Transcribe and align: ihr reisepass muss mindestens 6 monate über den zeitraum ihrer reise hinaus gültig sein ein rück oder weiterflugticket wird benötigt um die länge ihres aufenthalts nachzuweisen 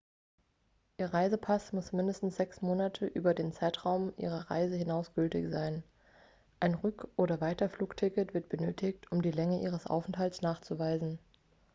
ihr 0.97 1.13
reisepass 1.13 1.73
muss 1.73 1.91
mindestens 1.93 2.35
6 2.37 2.63
monate 2.63 3.05
über 3.05 3.35
den 3.35 3.53
zeitraum 3.53 4.13
ihrer 4.17 4.49
reise 4.49 4.73
hinaus 4.75 5.13
gültig 5.13 5.51
sein 5.51 5.83
ein 6.59 6.73
rück 6.73 7.07
oder 7.17 7.39
weiterflugticket 7.39 8.33
wird 8.33 8.49
benötigt 8.49 9.11
um 9.11 9.21
die 9.21 9.29
länge 9.29 9.61
ihres 9.61 9.85
aufenthalts 9.85 10.41
nachzuweisen 10.41 11.19